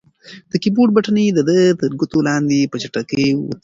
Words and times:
د 0.51 0.53
کیبورډ 0.63 0.91
بټنې 0.97 1.25
د 1.31 1.39
ده 1.49 1.57
تر 1.79 1.91
ګوتو 1.99 2.19
لاندې 2.27 2.69
په 2.71 2.77
چټکۍ 2.81 3.25
وتړکېدې. 3.31 3.59